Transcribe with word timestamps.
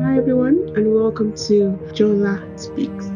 Hi 0.00 0.16
everyone 0.16 0.72
and 0.76 0.94
welcome 0.94 1.32
to 1.48 1.76
Jola 1.92 2.38
Speaks. 2.56 3.06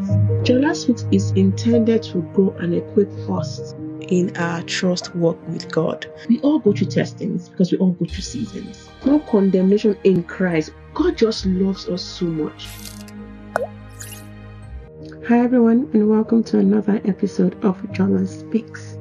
Jola 0.42 0.74
Speaks 0.74 1.06
is 1.12 1.30
intended 1.32 2.02
to 2.02 2.22
grow 2.34 2.50
and 2.58 2.74
equip 2.74 3.08
us 3.30 3.72
in 4.00 4.36
our 4.36 4.62
trust 4.62 5.14
walk 5.14 5.38
with 5.46 5.70
God. 5.70 6.06
We 6.28 6.40
all 6.40 6.58
go 6.58 6.72
through 6.72 6.88
testings 6.88 7.48
because 7.48 7.70
we 7.70 7.78
all 7.78 7.92
go 7.92 8.06
through 8.06 8.22
seasons. 8.22 8.88
No 9.06 9.20
condemnation 9.20 9.96
in 10.02 10.24
Christ. 10.24 10.72
God 10.92 11.16
just 11.16 11.46
loves 11.46 11.88
us 11.88 12.02
so 12.02 12.24
much. 12.24 12.66
Hi 15.28 15.38
everyone 15.38 15.88
and 15.94 16.10
welcome 16.10 16.42
to 16.44 16.58
another 16.58 17.00
episode 17.04 17.54
of 17.64 17.80
Jola 17.92 18.26
Speaks. 18.26 18.98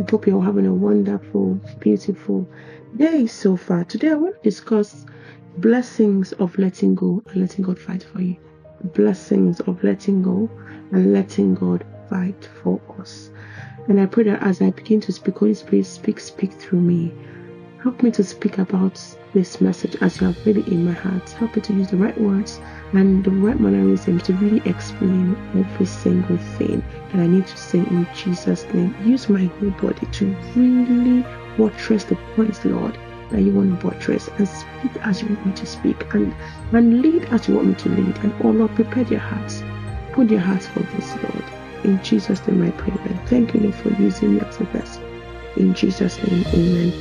I 0.00 0.10
hope 0.10 0.26
you're 0.26 0.42
having 0.42 0.64
a 0.64 0.72
wonderful, 0.72 1.60
beautiful 1.80 2.48
day 2.96 3.26
so 3.26 3.54
far. 3.56 3.84
Today 3.84 4.12
I 4.12 4.14
want 4.14 4.36
to 4.36 4.42
discuss 4.42 5.04
blessings 5.56 6.32
of 6.34 6.56
letting 6.58 6.94
go 6.94 7.22
and 7.28 7.40
letting 7.40 7.64
God 7.64 7.78
fight 7.78 8.02
for 8.02 8.20
you. 8.20 8.36
Blessings 8.94 9.60
of 9.60 9.82
letting 9.82 10.22
go 10.22 10.48
and 10.92 11.12
letting 11.12 11.54
God 11.54 11.84
fight 12.08 12.48
for 12.62 12.80
us. 13.00 13.30
And 13.88 14.00
I 14.00 14.06
pray 14.06 14.24
that 14.24 14.42
as 14.42 14.60
I 14.60 14.70
begin 14.70 15.00
to 15.00 15.12
speak, 15.12 15.38
Holy 15.38 15.54
Spirit, 15.54 15.86
speak, 15.86 16.20
speak 16.20 16.52
through 16.52 16.80
me. 16.80 17.12
Help 17.82 18.02
me 18.02 18.10
to 18.10 18.24
speak 18.24 18.58
about 18.58 19.00
this 19.34 19.60
message 19.60 19.96
as 20.00 20.20
you 20.20 20.26
have 20.26 20.46
really 20.46 20.62
in 20.72 20.84
my 20.84 20.92
heart. 20.92 21.28
Help 21.30 21.56
me 21.56 21.62
to 21.62 21.72
use 21.72 21.90
the 21.90 21.96
right 21.96 22.18
words 22.20 22.60
and 22.92 23.24
the 23.24 23.30
right 23.30 23.58
mannerisms 23.58 24.22
to 24.24 24.34
really 24.34 24.60
explain 24.68 25.36
every 25.54 25.86
single 25.86 26.36
thing 26.58 26.82
that 27.12 27.20
I 27.20 27.26
need 27.26 27.46
to 27.46 27.56
say 27.56 27.78
in 27.78 28.06
Jesus' 28.14 28.64
name. 28.74 28.94
Use 29.04 29.28
my 29.28 29.44
whole 29.44 29.70
body 29.70 30.06
to 30.06 30.36
really 30.54 31.24
buttress 31.56 32.04
the 32.04 32.16
points, 32.36 32.64
Lord, 32.64 32.98
that 33.30 33.42
you 33.42 33.52
want 33.52 33.78
to 33.80 33.86
buttress 33.86 34.28
and 34.38 34.48
speak 34.48 34.96
as 35.02 35.22
you 35.22 35.28
want 35.28 35.46
me 35.46 35.52
to 35.52 35.66
speak 35.66 36.14
and, 36.14 36.34
and 36.72 37.02
lead 37.02 37.24
as 37.26 37.48
you 37.48 37.54
want 37.54 37.68
me 37.68 37.74
to 37.74 37.88
lead. 37.90 38.16
And 38.18 38.32
oh 38.42 38.50
Lord, 38.50 38.74
prepare 38.74 39.04
your 39.04 39.20
hearts. 39.20 39.62
Put 40.12 40.30
your 40.30 40.40
hearts 40.40 40.66
for 40.66 40.80
this, 40.80 41.14
Lord. 41.16 41.44
In 41.84 42.02
Jesus' 42.02 42.46
name 42.46 42.62
I 42.62 42.70
pray. 42.72 42.92
And 43.04 43.28
Thank 43.28 43.54
you, 43.54 43.60
Lord, 43.60 43.74
for 43.74 43.90
using 44.00 44.34
me 44.34 44.40
as 44.40 44.60
a 44.60 44.64
vessel. 44.64 45.02
In 45.56 45.74
Jesus' 45.74 46.16
name, 46.24 46.44
amen. 46.48 46.92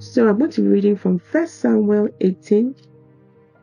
So 0.00 0.28
I'm 0.28 0.38
going 0.38 0.50
to 0.52 0.62
be 0.62 0.68
reading 0.68 0.96
from 0.96 1.18
1 1.18 1.46
Samuel 1.46 2.08
18, 2.20 2.74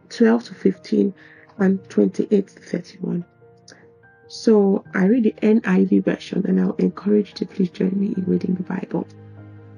12 0.10 0.44
to 0.44 0.54
15, 0.54 1.14
and 1.58 1.90
28 1.90 2.48
to 2.48 2.60
31. 2.60 3.26
So 4.28 4.84
I 4.94 5.06
read 5.06 5.24
the 5.24 5.36
NIV 5.42 6.06
version 6.06 6.46
and 6.48 6.60
I'll 6.60 6.76
encourage 6.76 7.30
you 7.30 7.34
to 7.36 7.46
please 7.46 7.70
join 7.70 7.92
me 7.96 8.14
in 8.16 8.24
reading 8.26 8.56
the 8.56 8.64
Bible. 8.64 9.06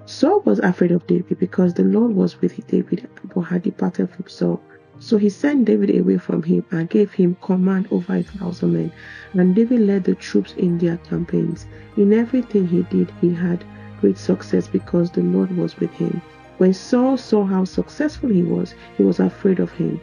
Saul 0.05 0.41
was 0.41 0.59
afraid 0.59 0.91
of 0.91 1.07
David 1.07 1.39
because 1.39 1.73
the 1.73 1.83
Lord 1.83 2.15
was 2.15 2.39
with 2.39 2.65
David 2.67 3.09
but 3.33 3.41
had 3.41 3.63
departed 3.63 4.09
from 4.11 4.27
Saul. 4.27 4.61
So 4.99 5.17
he 5.17 5.29
sent 5.29 5.65
David 5.65 5.95
away 5.97 6.17
from 6.17 6.43
him 6.43 6.63
and 6.71 6.89
gave 6.89 7.11
him 7.11 7.35
command 7.41 7.87
over 7.91 8.15
a 8.15 8.23
thousand 8.23 8.73
men. 8.73 8.91
And 9.33 9.55
David 9.55 9.81
led 9.81 10.03
the 10.03 10.15
troops 10.15 10.53
in 10.57 10.77
their 10.77 10.97
campaigns. 10.97 11.65
In 11.97 12.13
everything 12.13 12.67
he 12.67 12.83
did, 12.83 13.11
he 13.19 13.33
had 13.33 13.65
great 13.99 14.17
success 14.17 14.67
because 14.67 15.11
the 15.11 15.21
Lord 15.21 15.55
was 15.57 15.77
with 15.77 15.91
him. 15.91 16.21
When 16.59 16.73
Saul 16.73 17.17
saw 17.17 17.43
how 17.43 17.65
successful 17.65 18.29
he 18.29 18.43
was, 18.43 18.75
he 18.95 19.03
was 19.03 19.19
afraid 19.19 19.59
of 19.59 19.71
him. 19.71 19.99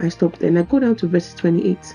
I 0.00 0.08
stopped 0.08 0.42
and 0.42 0.58
I 0.58 0.62
go 0.62 0.80
down 0.80 0.96
to 0.96 1.06
verse 1.06 1.34
28. 1.34 1.94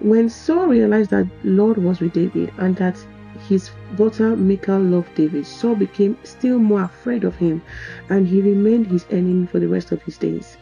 When 0.00 0.28
Saul 0.28 0.68
realized 0.68 1.10
that 1.10 1.26
Lord 1.42 1.78
was 1.78 2.00
with 2.00 2.12
David 2.12 2.52
and 2.58 2.76
that 2.76 3.04
his 3.48 3.70
daughter 3.96 4.36
Michal 4.36 4.80
loved 4.80 5.14
David, 5.16 5.44
Saul 5.44 5.74
became 5.74 6.16
still 6.22 6.58
more 6.58 6.82
afraid 6.82 7.24
of 7.24 7.36
him 7.36 7.62
and 8.08 8.26
he 8.26 8.40
remained 8.40 8.86
his 8.86 9.06
enemy 9.10 9.46
for 9.46 9.58
the 9.58 9.68
rest 9.68 9.90
of 9.90 10.02
his 10.02 10.16
days. 10.16 10.56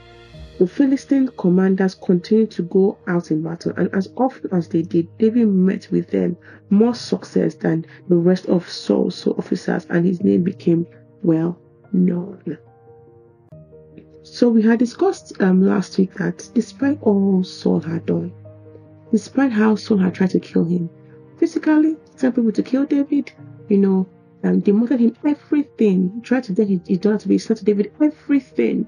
The 0.59 0.67
Philistine 0.67 1.29
commanders 1.37 1.95
continued 1.95 2.51
to 2.53 2.63
go 2.63 2.97
out 3.07 3.31
in 3.31 3.43
battle, 3.43 3.75
and 3.77 3.95
as 3.95 4.09
often 4.17 4.55
as 4.55 4.69
they 4.69 4.81
did, 4.81 5.07
David 5.19 5.49
met 5.49 5.89
with 5.91 6.09
them 6.09 6.39
more 6.71 6.95
success 6.95 7.55
than 7.57 7.85
the 8.09 8.17
rest 8.17 8.47
of 8.47 8.67
Saul's 8.67 9.27
officers, 9.27 9.87
and 9.91 10.07
his 10.07 10.25
name 10.25 10.45
became 10.45 10.87
well 11.23 11.59
known. 11.93 12.57
So 14.23 14.49
we 14.49 14.63
had 14.63 14.79
discussed 14.79 15.39
um, 15.43 15.61
last 15.61 15.99
week 15.99 16.15
that 16.15 16.49
despite 16.55 17.03
all 17.03 17.45
Saul 17.45 17.81
had 17.81 18.07
done, 18.07 18.33
despite 19.11 19.53
how 19.53 19.77
Saul 19.77 19.99
had 19.99 20.15
tried 20.15 20.31
to 20.31 20.41
kill 20.41 20.65
him. 20.65 20.89
Physically, 21.39 21.97
sent 22.17 22.35
people 22.35 22.53
to 22.53 22.63
kill 22.63 22.87
David, 22.87 23.33
you 23.69 23.79
know, 23.79 24.09
um, 24.45 24.61
demoted 24.61 25.01
him 25.01 25.17
everything, 25.25 26.21
tried 26.23 26.45
to 26.45 26.53
get 26.53 26.69
his, 26.69 26.81
his 26.87 26.99
daughter 26.99 27.19
to 27.19 27.29
be 27.29 27.39
to 27.39 27.55
David, 27.65 27.93
everything. 28.01 28.87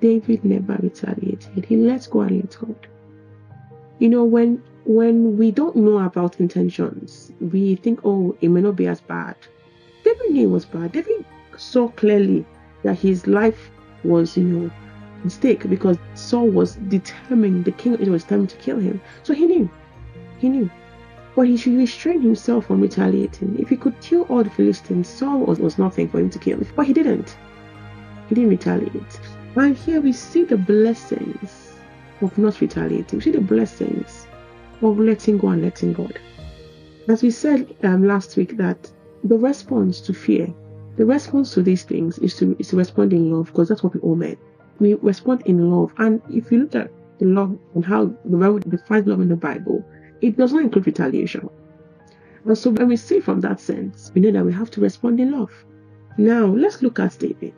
David 0.00 0.44
never 0.44 0.78
retaliated. 0.82 1.64
He 1.64 1.76
let 1.76 2.08
go 2.10 2.20
and 2.20 2.36
let 2.40 2.56
God. 2.58 2.86
You 3.98 4.08
know, 4.08 4.24
when 4.24 4.62
when 4.84 5.36
we 5.36 5.50
don't 5.50 5.76
know 5.76 5.98
about 5.98 6.40
intentions, 6.40 7.32
we 7.40 7.76
think, 7.76 8.00
oh, 8.04 8.36
it 8.40 8.48
may 8.48 8.60
not 8.60 8.76
be 8.76 8.86
as 8.86 9.00
bad. 9.00 9.36
David 10.04 10.30
knew 10.30 10.48
it 10.48 10.50
was 10.50 10.64
bad. 10.64 10.92
David 10.92 11.24
saw 11.56 11.88
clearly 11.88 12.44
that 12.82 12.98
his 12.98 13.26
life 13.26 13.70
was, 14.02 14.36
you 14.36 14.44
know, 14.44 14.70
mistake 15.24 15.68
because 15.68 15.98
Saul 16.14 16.48
was 16.48 16.76
determined, 16.88 17.64
the 17.64 17.72
king 17.72 17.94
of 17.94 18.00
Israel 18.00 18.14
was 18.14 18.24
determined 18.24 18.50
to 18.50 18.56
kill 18.56 18.78
him. 18.78 19.00
So 19.22 19.34
he 19.34 19.46
knew. 19.46 19.70
He 20.38 20.48
knew. 20.48 20.70
But 21.34 21.46
he 21.46 21.56
should 21.56 21.76
restrain 21.76 22.20
himself 22.20 22.66
from 22.66 22.80
retaliating. 22.80 23.58
If 23.58 23.68
he 23.68 23.76
could 23.76 23.98
kill 24.00 24.22
all 24.24 24.44
the 24.44 24.50
Philistines, 24.50 25.08
Saul 25.08 25.40
was, 25.40 25.58
was 25.58 25.78
nothing 25.78 26.08
for 26.08 26.18
him 26.18 26.30
to 26.30 26.38
kill. 26.38 26.60
But 26.76 26.86
he 26.86 26.92
didn't. 26.92 27.36
He 28.28 28.34
didn't 28.34 28.50
retaliate. 28.50 29.20
And 29.56 29.76
here 29.76 30.00
we 30.00 30.12
see 30.12 30.44
the 30.44 30.56
blessings 30.56 31.72
of 32.20 32.36
not 32.36 32.60
retaliating. 32.60 33.18
We 33.18 33.22
see 33.22 33.30
the 33.30 33.40
blessings 33.40 34.26
of 34.82 34.98
letting 34.98 35.38
go 35.38 35.48
and 35.48 35.62
letting 35.62 35.92
God. 35.92 36.18
As 37.08 37.22
we 37.22 37.30
said 37.30 37.74
um, 37.82 38.06
last 38.06 38.36
week, 38.36 38.56
that 38.58 38.90
the 39.24 39.38
response 39.38 40.00
to 40.02 40.12
fear, 40.12 40.52
the 40.96 41.06
response 41.06 41.54
to 41.54 41.62
these 41.62 41.84
things 41.84 42.18
is 42.18 42.36
to 42.36 42.54
is 42.58 42.68
to 42.68 42.76
respond 42.76 43.12
in 43.12 43.32
love 43.32 43.46
because 43.46 43.68
that's 43.68 43.82
what 43.82 43.94
we 43.94 44.00
all 44.00 44.14
meant 44.14 44.38
we 44.82 44.94
respond 44.94 45.42
in 45.46 45.70
love. 45.70 45.92
And 45.98 46.20
if 46.28 46.50
you 46.50 46.58
look 46.58 46.74
at 46.74 46.90
the 47.18 47.26
love 47.26 47.56
and 47.74 47.84
how 47.84 48.06
the 48.24 48.36
Bible 48.36 48.58
defines 48.58 49.06
love 49.06 49.20
in 49.20 49.28
the 49.28 49.36
Bible, 49.36 49.84
it 50.20 50.36
does 50.36 50.52
not 50.52 50.64
include 50.64 50.86
retaliation. 50.86 51.48
And 52.44 52.58
so 52.58 52.70
when 52.70 52.88
we 52.88 52.96
see 52.96 53.20
from 53.20 53.40
that 53.42 53.60
sense, 53.60 54.10
we 54.12 54.20
know 54.20 54.32
that 54.32 54.44
we 54.44 54.52
have 54.52 54.72
to 54.72 54.80
respond 54.80 55.20
in 55.20 55.30
love. 55.30 55.52
Now 56.18 56.46
let's 56.46 56.82
look 56.82 56.98
at 56.98 57.16
David. 57.18 57.54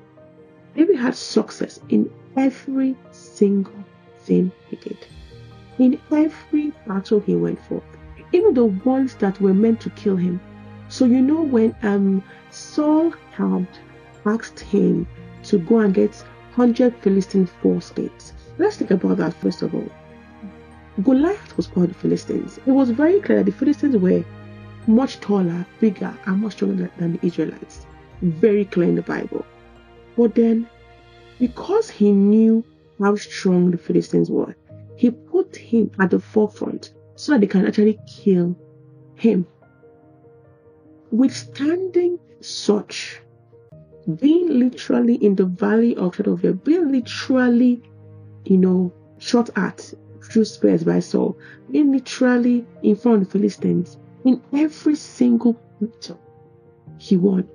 David 0.76 0.96
had 0.96 1.14
success 1.14 1.80
in 1.88 2.10
every 2.36 2.94
single 3.10 3.84
thing 4.18 4.52
he 4.68 4.76
did. 4.76 4.98
In 5.78 5.98
every 6.12 6.72
battle 6.86 7.20
he 7.20 7.36
went 7.36 7.60
for. 7.64 7.82
Even 8.32 8.52
the 8.52 8.66
ones 8.66 9.14
that 9.16 9.40
were 9.40 9.54
meant 9.54 9.80
to 9.80 9.90
kill 9.90 10.16
him. 10.16 10.40
So 10.88 11.06
you 11.06 11.22
know 11.22 11.40
when 11.40 11.74
um 11.82 12.22
Saul 12.50 13.14
had 13.32 13.66
asked 14.26 14.60
him 14.60 15.06
to 15.44 15.58
go 15.58 15.78
and 15.78 15.94
get 15.94 16.22
100 16.56 16.94
Philistine 16.98 17.48
foreskins. 17.62 18.32
Let's 18.58 18.76
think 18.76 18.92
about 18.92 19.16
that 19.16 19.34
first 19.34 19.62
of 19.62 19.74
all. 19.74 19.90
Goliath 21.02 21.56
was 21.56 21.66
of 21.74 21.88
the 21.88 21.94
Philistines. 21.94 22.60
It 22.64 22.70
was 22.70 22.90
very 22.90 23.20
clear 23.20 23.38
that 23.38 23.46
the 23.46 23.52
Philistines 23.52 23.96
were 23.96 24.24
much 24.86 25.18
taller, 25.18 25.66
bigger, 25.80 26.16
and 26.26 26.40
much 26.40 26.52
stronger 26.52 26.88
than 26.98 27.14
the 27.14 27.26
Israelites. 27.26 27.86
Very 28.22 28.64
clear 28.66 28.88
in 28.88 28.94
the 28.94 29.02
Bible. 29.02 29.44
But 30.16 30.36
then, 30.36 30.68
because 31.40 31.90
he 31.90 32.12
knew 32.12 32.64
how 33.00 33.16
strong 33.16 33.72
the 33.72 33.78
Philistines 33.78 34.30
were, 34.30 34.54
he 34.96 35.10
put 35.10 35.56
him 35.56 35.90
at 35.98 36.10
the 36.10 36.20
forefront 36.20 36.92
so 37.16 37.32
that 37.32 37.40
they 37.40 37.48
can 37.48 37.66
actually 37.66 37.98
kill 38.06 38.56
him. 39.16 39.46
Withstanding 41.10 42.20
such 42.40 43.20
being 44.20 44.58
literally 44.58 45.14
in 45.16 45.34
the 45.34 45.46
valley 45.46 45.96
of 45.96 46.14
shadow 46.14 46.32
of 46.32 46.42
death, 46.42 46.62
being 46.64 46.92
literally, 46.92 47.82
you 48.44 48.58
know, 48.58 48.92
shot 49.18 49.50
at 49.56 49.92
through 50.22 50.44
spears 50.44 50.84
by 50.84 51.00
Saul, 51.00 51.36
being 51.70 51.92
literally 51.92 52.66
in 52.82 52.96
front 52.96 53.22
of 53.22 53.28
the 53.28 53.38
Philistines, 53.38 53.98
in 54.24 54.42
every 54.52 54.94
single 54.94 55.60
battle, 55.80 56.20
he 56.98 57.16
won. 57.16 57.48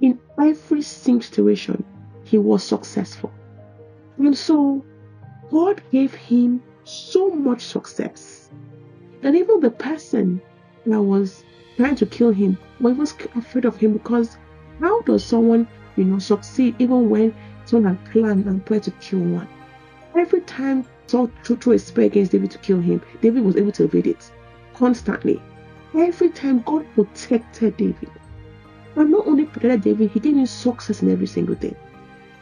In 0.00 0.18
every 0.40 0.82
single 0.82 1.22
situation, 1.22 1.84
he 2.24 2.38
was 2.38 2.62
successful. 2.62 3.32
And 4.18 4.36
so, 4.36 4.84
God 5.50 5.82
gave 5.90 6.14
him 6.14 6.62
so 6.84 7.30
much 7.30 7.62
success 7.62 8.50
that 9.20 9.34
even 9.34 9.60
the 9.60 9.70
person 9.70 10.40
that 10.86 11.02
was 11.02 11.44
trying 11.76 11.96
to 11.96 12.06
kill 12.06 12.30
him 12.30 12.58
was 12.80 13.14
afraid 13.36 13.64
of 13.64 13.76
him 13.76 13.92
because 13.92 14.36
how 14.82 15.00
does 15.02 15.24
someone, 15.24 15.68
you 15.96 16.04
know, 16.04 16.18
succeed 16.18 16.74
even 16.78 17.08
when 17.08 17.34
someone 17.64 17.96
had 17.96 18.12
planned 18.12 18.46
and 18.46 18.64
planned 18.66 18.84
to 18.84 18.90
kill 18.92 19.20
one? 19.20 19.48
Every 20.16 20.40
time 20.42 20.84
Saul 21.06 21.30
threw 21.44 21.72
a 21.72 21.78
spear 21.78 22.04
against 22.04 22.32
David 22.32 22.50
to 22.50 22.58
kill 22.58 22.80
him, 22.80 23.00
David 23.20 23.44
was 23.44 23.56
able 23.56 23.72
to 23.72 23.84
evade 23.84 24.06
it 24.08 24.30
constantly. 24.74 25.40
Every 25.94 26.30
time 26.30 26.62
God 26.66 26.86
protected 26.94 27.76
David. 27.76 28.10
And 28.96 29.10
not 29.10 29.26
only 29.26 29.44
protected 29.46 29.82
David, 29.82 30.10
he 30.10 30.20
gave 30.20 30.36
him 30.36 30.46
success 30.46 31.02
in 31.02 31.10
every 31.10 31.26
single 31.26 31.54
thing. 31.54 31.76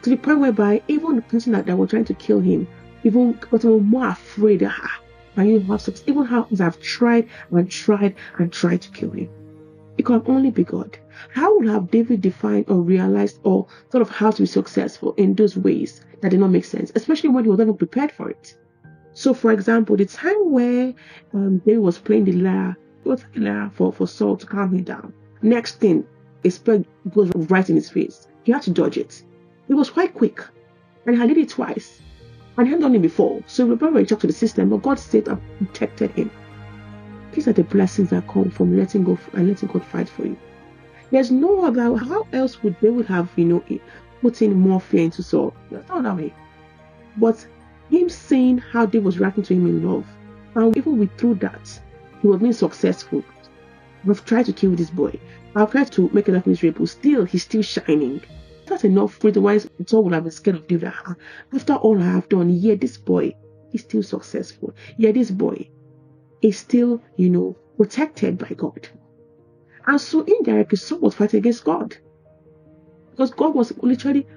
to 0.01 0.09
the 0.09 0.17
point 0.17 0.39
whereby 0.39 0.81
even 0.87 1.15
the 1.15 1.21
person 1.21 1.53
that, 1.53 1.65
that 1.65 1.77
were 1.77 1.87
trying 1.87 2.05
to 2.05 2.13
kill 2.13 2.39
him 2.39 2.67
even 3.03 3.33
got 3.51 3.63
more 3.63 4.09
afraid. 4.09 4.63
Ah, 4.63 5.01
and 5.35 5.49
you 5.49 5.59
have 5.59 5.81
success. 5.81 6.03
Even 6.07 6.25
how 6.25 6.47
I've 6.59 6.79
tried 6.81 7.27
and 7.51 7.69
tried 7.69 8.15
and 8.37 8.51
tried 8.51 8.81
to 8.81 8.91
kill 8.91 9.11
him. 9.11 9.29
It 9.97 10.05
can 10.05 10.23
only 10.25 10.51
be 10.51 10.63
God. 10.63 10.97
How 11.29 11.57
would 11.57 11.67
have 11.67 11.91
David 11.91 12.21
defined 12.21 12.65
or 12.67 12.81
realized 12.81 13.39
or 13.43 13.67
thought 13.89 14.01
of 14.01 14.09
how 14.09 14.31
to 14.31 14.41
be 14.41 14.45
successful 14.45 15.13
in 15.17 15.35
those 15.35 15.57
ways 15.57 16.01
that 16.21 16.29
did 16.29 16.39
not 16.39 16.51
make 16.51 16.65
sense, 16.65 16.91
especially 16.95 17.29
when 17.29 17.43
he 17.43 17.49
was 17.49 17.59
never 17.59 17.73
prepared 17.73 18.11
for 18.11 18.29
it? 18.29 18.55
So, 19.13 19.33
for 19.33 19.51
example, 19.51 19.97
the 19.97 20.05
time 20.05 20.51
where 20.51 20.93
um, 21.33 21.59
David 21.59 21.81
was 21.81 21.97
playing 21.97 22.25
the 22.25 22.33
lyre, 22.33 22.77
was 23.03 23.25
the 23.33 23.41
lyre 23.41 23.69
for, 23.73 23.91
for 23.91 24.07
Saul 24.07 24.37
to 24.37 24.45
calm 24.45 24.73
him 24.73 24.83
down. 24.83 25.13
Next 25.41 25.79
thing, 25.79 26.05
a 26.43 26.49
spear 26.49 26.83
goes 27.13 27.31
right 27.35 27.69
in 27.69 27.75
his 27.75 27.89
face. 27.89 28.27
He 28.43 28.51
had 28.51 28.61
to 28.63 28.71
dodge 28.71 28.97
it. 28.97 29.23
It 29.67 29.73
was 29.73 29.89
quite 29.89 30.13
quick, 30.13 30.41
and 31.05 31.19
he 31.19 31.27
did 31.27 31.37
it 31.37 31.49
twice. 31.49 32.01
And 32.57 32.67
he 32.67 32.71
hadn't 32.71 32.83
done 32.83 32.95
it 32.95 33.01
before. 33.01 33.41
So 33.47 33.69
he 33.69 34.05
talked 34.05 34.21
to 34.21 34.27
the 34.27 34.33
system, 34.33 34.69
but 34.69 34.81
God 34.81 34.99
saved 34.99 35.27
and 35.27 35.41
protected 35.57 36.11
him. 36.11 36.31
These 37.31 37.47
are 37.47 37.53
the 37.53 37.63
blessings 37.63 38.09
that 38.09 38.27
come 38.27 38.49
from 38.49 38.77
letting 38.77 39.03
go 39.03 39.17
and 39.33 39.47
letting 39.47 39.69
God 39.69 39.85
fight 39.85 40.09
for 40.09 40.25
you. 40.25 40.37
There's 41.11 41.31
no 41.31 41.65
other 41.65 41.95
how 41.97 42.25
else 42.31 42.63
would 42.63 42.75
they 42.81 42.89
would 42.89 43.07
have, 43.07 43.29
you 43.35 43.45
know, 43.45 43.63
putting 44.21 44.57
more 44.57 44.79
fear 44.79 45.03
into 45.03 45.21
Saul. 45.21 45.53
That's 45.69 45.87
not 45.89 46.03
that 46.03 46.15
way. 46.15 46.33
But 47.17 47.45
him 47.89 48.09
seeing 48.09 48.57
how 48.57 48.85
they 48.85 48.99
was 48.99 49.19
reacting 49.19 49.43
to 49.43 49.53
him 49.53 49.67
in 49.67 49.85
love, 49.85 50.05
and 50.55 50.75
even 50.77 50.97
with 50.97 51.15
through 51.17 51.35
that, 51.35 51.81
he 52.21 52.27
was 52.27 52.39
being 52.39 52.53
successful. 52.53 53.23
We've 54.05 54.23
tried 54.25 54.45
to 54.45 54.53
kill 54.53 54.71
this 54.71 54.89
boy. 54.89 55.19
I've 55.55 55.71
tried 55.71 55.91
to 55.91 56.09
make 56.13 56.29
life 56.29 56.47
miserable. 56.47 56.87
Still, 56.87 57.25
he's 57.25 57.43
still 57.43 57.61
shining. 57.61 58.21
That's 58.65 58.85
enough 58.85 59.13
for 59.15 59.31
the 59.31 59.41
wise 59.41 59.69
all 59.91 60.03
would 60.03 60.13
have 60.13 60.23
been 60.23 60.31
scared 60.31 60.55
of 60.55 60.67
David. 60.67 60.93
After 61.53 61.73
all 61.73 62.01
I 62.01 62.05
have 62.05 62.29
done, 62.29 62.49
yeah, 62.49 62.75
this 62.75 62.97
boy 62.97 63.35
is 63.73 63.81
still 63.81 64.01
successful. 64.01 64.73
Yeah, 64.97 65.11
this 65.11 65.29
boy 65.29 65.69
is 66.41 66.57
still, 66.57 67.01
you 67.17 67.29
know, 67.29 67.57
protected 67.77 68.37
by 68.37 68.55
God. 68.55 68.87
And 69.87 69.99
so 69.99 70.21
indirectly, 70.21 70.77
Saul 70.77 70.99
was 70.99 71.15
fighting 71.15 71.39
against 71.39 71.63
God. 71.63 71.95
Because 73.11 73.31
God 73.31 73.55
was 73.55 73.75
literally 73.79 74.27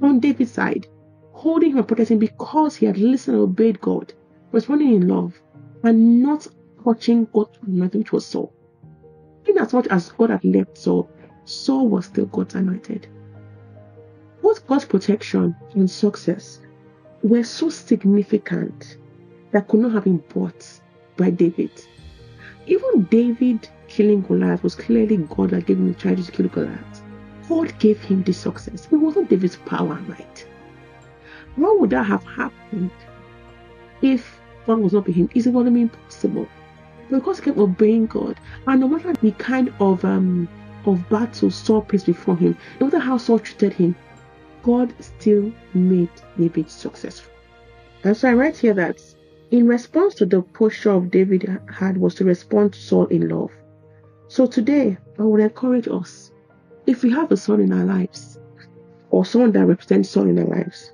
on 0.00 0.20
David's 0.20 0.52
side, 0.52 0.86
holding 1.32 1.72
him 1.72 1.78
and 1.78 1.88
protecting 1.88 2.18
because 2.18 2.76
he 2.76 2.86
had 2.86 2.98
listened 2.98 3.36
and 3.36 3.44
obeyed 3.44 3.80
God, 3.80 4.12
responding 4.52 4.94
in 4.94 5.08
love, 5.08 5.40
and 5.82 6.22
not 6.22 6.46
touching 6.84 7.26
God's 7.32 7.58
anointing, 7.66 8.00
which 8.00 8.12
was 8.12 8.26
Saul. 8.26 8.52
In 9.46 9.58
as 9.58 9.72
much 9.72 9.86
as 9.88 10.10
God 10.10 10.30
had 10.30 10.44
left 10.44 10.76
Saul, 10.76 11.08
Saul 11.44 11.88
was 11.88 12.06
still 12.06 12.26
God's 12.26 12.54
anointed. 12.54 13.06
Both 14.42 14.66
God's 14.66 14.84
protection 14.84 15.54
and 15.74 15.90
success 15.90 16.60
were 17.22 17.44
so 17.44 17.68
significant 17.68 18.98
that 19.52 19.68
could 19.68 19.80
not 19.80 19.92
have 19.92 20.04
been 20.04 20.22
bought 20.32 20.80
by 21.16 21.30
David. 21.30 21.70
Even 22.66 23.04
David 23.04 23.68
killing 23.88 24.22
Goliath 24.22 24.62
was 24.62 24.74
clearly 24.74 25.16
God 25.16 25.50
that 25.50 25.66
gave 25.66 25.78
him 25.78 25.88
the 25.88 25.98
charge 25.98 26.24
to 26.24 26.32
kill 26.32 26.48
Goliath. 26.48 27.02
God 27.48 27.76
gave 27.78 28.00
him 28.02 28.22
the 28.22 28.32
success. 28.32 28.86
It 28.90 28.96
wasn't 28.96 29.30
David's 29.30 29.56
power 29.56 29.94
and 29.94 30.08
might. 30.08 30.46
What 31.56 31.80
would 31.80 31.90
that 31.90 32.04
have 32.04 32.24
happened 32.24 32.90
if 34.02 34.38
God 34.66 34.78
was 34.78 34.92
not 34.92 35.06
with 35.06 35.16
him? 35.16 35.28
Is 35.34 35.46
it 35.46 35.52
going 35.52 35.64
to 35.64 35.72
be 35.72 35.82
impossible? 35.82 36.46
Because 37.10 37.38
he 37.38 37.46
kept 37.46 37.58
obeying 37.58 38.06
God, 38.06 38.38
and 38.66 38.80
no 38.80 38.88
matter 38.88 39.14
the 39.14 39.32
kind 39.32 39.72
of 39.80 40.04
um 40.04 40.46
of 40.84 41.08
battle 41.08 41.50
Saul 41.50 41.82
placed 41.82 42.06
before 42.06 42.36
him, 42.36 42.56
no 42.80 42.86
matter 42.86 42.98
how 42.98 43.16
Saul 43.16 43.38
treated 43.38 43.72
him, 43.72 43.96
God 44.62 44.92
still 45.00 45.50
made 45.74 46.10
David 46.36 46.70
successful. 46.70 47.32
And 48.04 48.16
so 48.16 48.28
I 48.28 48.34
write 48.34 48.56
here 48.56 48.74
that 48.74 49.00
in 49.50 49.66
response 49.66 50.14
to 50.16 50.26
the 50.26 50.42
posture 50.42 50.90
of 50.90 51.10
David 51.10 51.60
had 51.72 51.96
was 51.96 52.14
to 52.16 52.24
respond 52.24 52.74
to 52.74 52.78
Saul 52.78 53.06
in 53.06 53.28
love. 53.28 53.50
So 54.28 54.46
today 54.46 54.98
I 55.18 55.22
would 55.22 55.40
encourage 55.40 55.88
us, 55.88 56.32
if 56.86 57.02
we 57.02 57.10
have 57.10 57.32
a 57.32 57.36
Saul 57.36 57.60
in 57.60 57.72
our 57.72 57.84
lives, 57.84 58.38
or 59.10 59.24
someone 59.24 59.52
that 59.52 59.64
represents 59.64 60.10
Saul 60.10 60.28
in 60.28 60.38
our 60.38 60.44
lives, 60.44 60.92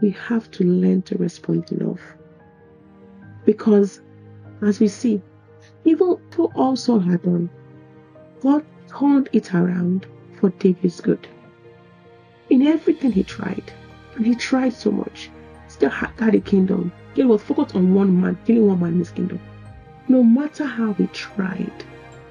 we 0.00 0.10
have 0.10 0.48
to 0.52 0.64
learn 0.64 1.02
to 1.02 1.18
respond 1.18 1.70
in 1.72 1.84
love. 1.86 2.00
Because 3.44 4.00
as 4.62 4.78
we 4.78 4.86
see, 4.86 5.20
even 5.84 6.18
to 6.32 6.44
all 6.54 6.76
Saul 6.76 7.00
had 7.00 7.22
done, 7.22 7.50
God 8.40 8.64
turned 8.88 9.28
it 9.32 9.52
around 9.52 10.06
for 10.38 10.50
David's 10.50 11.00
good 11.00 11.26
in 12.48 12.62
everything 12.62 13.10
he 13.10 13.24
tried. 13.24 13.72
And 14.14 14.24
he 14.24 14.36
tried 14.36 14.72
so 14.72 14.92
much. 14.92 15.30
Still 15.66 15.90
had, 15.90 16.10
had 16.18 16.34
a 16.36 16.40
kingdom. 16.40 16.92
He 17.14 17.24
was 17.24 17.42
focused 17.42 17.74
on 17.74 17.94
one 17.94 18.20
man, 18.20 18.38
killing 18.46 18.68
one 18.68 18.80
man 18.80 18.92
in 18.92 18.98
his 19.00 19.10
kingdom. 19.10 19.40
No 20.06 20.22
matter 20.22 20.64
how 20.64 20.92
he 20.92 21.08
tried, 21.08 21.72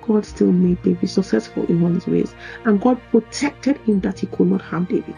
God 0.08 0.26
still 0.26 0.52
made 0.52 0.82
David 0.84 1.10
successful 1.10 1.66
in 1.66 1.84
all 1.84 1.92
his 1.92 2.08
ways. 2.08 2.36
And 2.66 2.82
God 2.82 3.00
protected 3.12 3.78
him 3.80 4.00
that 4.02 4.20
he 4.20 4.28
could 4.28 4.48
not 4.48 4.62
harm 4.62 4.86
David. 4.86 5.16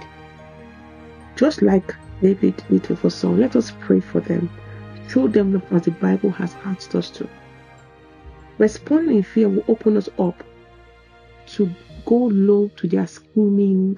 Just 1.36 1.62
like 1.62 1.95
David 2.21 2.62
did 2.69 2.86
for 2.97 3.09
Saul, 3.09 3.36
let 3.36 3.56
us 3.56 3.71
pray 3.80 4.00
for 4.00 4.19
them. 4.19 4.50
Show 5.07 5.27
them 5.27 5.62
as 5.71 5.83
the 5.83 5.91
Bible 5.91 6.31
has 6.31 6.56
asked 6.65 6.95
us 6.95 7.09
to. 7.12 7.27
Responding 8.57 9.18
in 9.18 9.24
fear 9.24 9.47
will 9.47 9.63
open 9.68 9.95
us 9.95 10.09
up 10.19 10.44
to 11.47 11.69
go 12.06 12.15
low 12.15 12.69
to 12.75 12.88
their 12.88 13.07
scheming, 13.07 13.97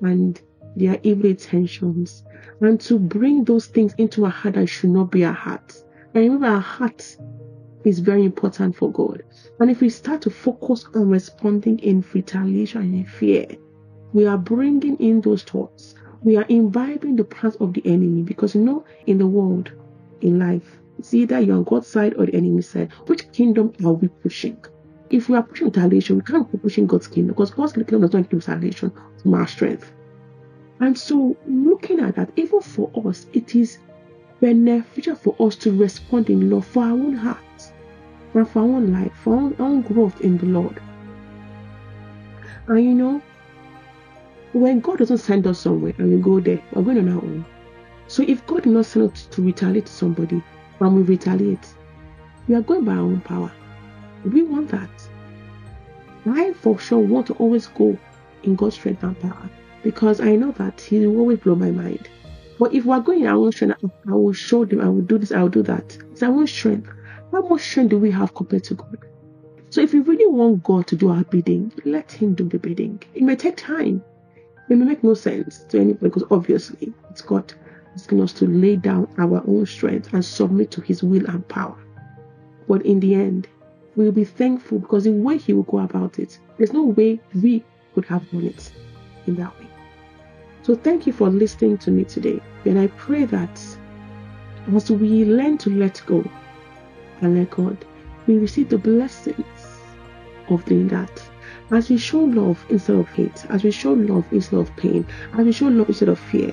and 0.00 0.40
their 0.76 0.98
evil 1.02 1.26
intentions, 1.26 2.24
and 2.60 2.80
to 2.80 2.98
bring 2.98 3.44
those 3.44 3.66
things 3.66 3.94
into 3.98 4.24
our 4.24 4.30
heart 4.30 4.54
that 4.54 4.66
should 4.66 4.90
not 4.90 5.10
be 5.10 5.24
our 5.24 5.32
heart. 5.32 5.74
And 6.14 6.24
remember, 6.24 6.46
our 6.46 6.60
heart 6.60 7.16
is 7.84 7.98
very 7.98 8.24
important 8.24 8.76
for 8.76 8.90
God. 8.90 9.22
And 9.60 9.70
if 9.70 9.80
we 9.80 9.88
start 9.88 10.22
to 10.22 10.30
focus 10.30 10.86
on 10.94 11.08
responding 11.08 11.78
in 11.80 12.04
retaliation 12.12 12.82
and 12.82 12.94
in 12.94 13.06
fear, 13.06 13.46
we 14.12 14.26
are 14.26 14.38
bringing 14.38 14.96
in 14.98 15.20
those 15.20 15.42
thoughts. 15.42 15.94
We 16.22 16.36
are 16.36 16.46
imbibing 16.48 17.16
the 17.16 17.24
plans 17.24 17.56
of 17.56 17.72
the 17.74 17.82
enemy 17.84 18.22
because 18.22 18.54
you 18.54 18.60
know, 18.60 18.84
in 19.06 19.18
the 19.18 19.26
world, 19.26 19.72
in 20.20 20.38
life, 20.38 20.78
it's 20.98 21.14
either 21.14 21.40
you're 21.40 21.56
on 21.56 21.64
God's 21.64 21.88
side 21.88 22.14
or 22.14 22.26
the 22.26 22.34
enemy's 22.34 22.68
side. 22.68 22.92
Which 23.06 23.30
kingdom 23.32 23.72
are 23.84 23.92
we 23.92 24.08
pushing? 24.08 24.56
If 25.10 25.28
we 25.28 25.36
are 25.36 25.42
pushing 25.42 25.66
retaliation, 25.66 26.16
we 26.16 26.22
can't 26.22 26.50
be 26.50 26.58
pushing 26.58 26.86
God's 26.86 27.08
kingdom 27.08 27.34
because 27.34 27.50
God's 27.50 27.72
kingdom 27.72 28.02
does 28.02 28.12
not 28.12 28.20
include 28.20 28.46
retaliation 28.46 28.92
from 29.22 29.34
our 29.34 29.46
strength. 29.46 29.92
And 30.80 30.96
so, 30.96 31.36
looking 31.46 32.00
at 32.00 32.16
that, 32.16 32.30
even 32.36 32.60
for 32.60 32.90
us, 33.06 33.26
it 33.32 33.54
is 33.54 33.78
beneficial 34.40 35.14
for 35.14 35.36
us 35.38 35.56
to 35.56 35.72
respond 35.72 36.28
in 36.28 36.50
love 36.50 36.66
for 36.66 36.82
our 36.82 36.92
own 36.92 37.14
hearts 37.14 37.51
and 38.34 38.48
for 38.48 38.60
our 38.60 38.66
own 38.66 38.92
life, 38.92 39.12
for 39.22 39.34
our 39.34 39.52
own 39.58 39.82
growth 39.82 40.20
in 40.20 40.38
the 40.38 40.46
Lord. 40.46 40.80
And 42.68 42.84
you 42.84 42.94
know, 42.94 43.22
when 44.52 44.80
God 44.80 44.98
doesn't 44.98 45.18
send 45.18 45.46
us 45.46 45.58
somewhere 45.58 45.94
and 45.98 46.10
we 46.12 46.18
go 46.18 46.40
there, 46.40 46.62
we're 46.72 46.82
going 46.82 46.98
on 46.98 47.08
our 47.08 47.22
own. 47.22 47.44
So 48.06 48.22
if 48.26 48.46
God 48.46 48.66
not 48.66 48.86
send 48.86 49.10
us 49.12 49.26
to 49.26 49.42
retaliate 49.42 49.86
to 49.86 49.92
somebody 49.92 50.42
and 50.80 50.96
we 50.96 51.02
retaliate, 51.02 51.66
we 52.48 52.54
are 52.54 52.60
going 52.60 52.84
by 52.84 52.92
our 52.92 53.00
own 53.00 53.20
power. 53.20 53.52
We 54.24 54.42
want 54.42 54.70
that. 54.70 54.90
I 56.26 56.52
for 56.52 56.78
sure 56.78 57.00
want 57.00 57.26
to 57.28 57.34
always 57.34 57.66
go 57.68 57.98
in 58.42 58.54
God's 58.54 58.74
strength 58.74 59.02
and 59.02 59.18
power 59.20 59.50
because 59.82 60.20
I 60.20 60.36
know 60.36 60.52
that 60.52 60.80
He 60.80 61.06
will 61.06 61.18
always 61.20 61.38
blow 61.38 61.54
my 61.54 61.70
mind. 61.70 62.08
But 62.58 62.74
if 62.74 62.84
we're 62.84 63.00
going 63.00 63.26
our 63.26 63.36
own 63.36 63.52
strength, 63.52 63.82
I 63.82 64.12
will 64.12 64.32
show 64.32 64.64
them, 64.64 64.80
I 64.80 64.88
will 64.88 65.00
do 65.00 65.18
this, 65.18 65.32
I 65.32 65.42
will 65.42 65.48
do 65.48 65.62
that. 65.64 65.96
It's 66.12 66.22
our 66.22 66.30
own 66.30 66.46
strength. 66.46 66.88
How 67.32 67.40
much 67.40 67.62
strength 67.62 67.88
do 67.88 67.98
we 67.98 68.10
have 68.10 68.34
compared 68.34 68.64
to 68.64 68.74
God? 68.74 68.98
So 69.70 69.80
if 69.80 69.94
we 69.94 70.00
really 70.00 70.26
want 70.26 70.62
God 70.64 70.86
to 70.88 70.96
do 70.96 71.08
our 71.08 71.24
bidding, 71.24 71.72
let 71.86 72.12
Him 72.12 72.34
do 72.34 72.46
the 72.46 72.58
bidding. 72.58 73.02
It 73.14 73.22
may 73.22 73.36
take 73.36 73.56
time. 73.56 74.04
It 74.68 74.76
may 74.76 74.84
make 74.84 75.02
no 75.02 75.14
sense 75.14 75.64
to 75.70 75.80
anybody 75.80 76.10
because 76.10 76.24
obviously 76.30 76.92
it's 77.08 77.22
God 77.22 77.54
asking 77.94 78.20
us 78.20 78.34
to 78.34 78.46
lay 78.46 78.76
down 78.76 79.08
our 79.16 79.42
own 79.48 79.64
strength 79.64 80.12
and 80.12 80.22
submit 80.22 80.70
to 80.72 80.82
His 80.82 81.02
will 81.02 81.26
and 81.26 81.48
power. 81.48 81.78
But 82.68 82.84
in 82.84 83.00
the 83.00 83.14
end, 83.14 83.48
we 83.96 84.04
will 84.04 84.12
be 84.12 84.26
thankful 84.26 84.80
because 84.80 85.04
the 85.04 85.12
way 85.12 85.38
He 85.38 85.54
will 85.54 85.62
go 85.62 85.78
about 85.78 86.18
it, 86.18 86.38
there's 86.58 86.74
no 86.74 86.82
way 86.82 87.18
we 87.42 87.64
could 87.94 88.04
have 88.04 88.30
done 88.30 88.44
it 88.44 88.70
in 89.26 89.36
that 89.36 89.58
way. 89.58 89.68
So 90.64 90.76
thank 90.76 91.06
you 91.06 91.14
for 91.14 91.30
listening 91.30 91.78
to 91.78 91.90
me 91.90 92.04
today. 92.04 92.42
And 92.66 92.78
I 92.78 92.88
pray 92.88 93.24
that 93.24 93.58
as 94.74 94.90
we 94.90 95.24
learn 95.24 95.56
to 95.58 95.70
let 95.70 96.02
go 96.04 96.22
and 97.22 97.50
God, 97.50 97.84
we 98.26 98.38
receive 98.38 98.68
the 98.68 98.78
blessings 98.78 99.80
of 100.48 100.64
doing 100.64 100.88
that. 100.88 101.22
As 101.70 101.88
we 101.88 101.96
show 101.96 102.20
love 102.20 102.64
instead 102.68 102.96
of 102.96 103.08
hate, 103.08 103.46
as 103.48 103.64
we 103.64 103.70
show 103.70 103.92
love 103.92 104.26
instead 104.32 104.58
of 104.58 104.74
pain, 104.76 105.06
as 105.32 105.46
we 105.46 105.52
show 105.52 105.68
love 105.68 105.88
instead 105.88 106.08
of 106.08 106.18
fear, 106.18 106.52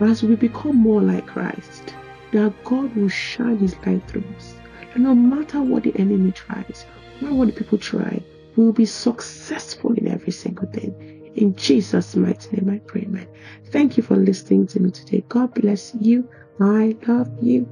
as 0.00 0.22
we 0.22 0.34
become 0.34 0.76
more 0.76 1.02
like 1.02 1.26
Christ, 1.26 1.94
that 2.32 2.52
God 2.64 2.94
will 2.96 3.08
shine 3.08 3.58
His 3.58 3.76
light 3.86 4.06
through 4.08 4.24
us. 4.36 4.56
And 4.94 5.04
no 5.04 5.14
matter 5.14 5.62
what 5.62 5.84
the 5.84 5.96
enemy 5.96 6.32
tries, 6.32 6.86
no 7.20 7.28
matter 7.28 7.34
what 7.36 7.46
the 7.48 7.54
people 7.54 7.78
try, 7.78 8.22
we 8.56 8.64
will 8.64 8.72
be 8.72 8.86
successful 8.86 9.92
in 9.92 10.08
every 10.08 10.32
single 10.32 10.66
thing 10.66 11.18
In 11.38 11.54
Jesus' 11.54 12.16
mighty 12.16 12.56
name, 12.56 12.68
I 12.68 12.78
pray, 12.80 13.04
man. 13.08 13.28
Thank 13.70 13.96
you 13.96 14.02
for 14.02 14.16
listening 14.16 14.66
to 14.68 14.80
me 14.80 14.90
today. 14.90 15.24
God 15.28 15.54
bless 15.54 15.94
you. 15.94 16.28
I 16.58 16.96
love 17.06 17.30
you. 17.40 17.62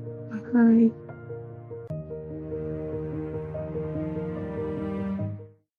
Bye. 0.52 1.05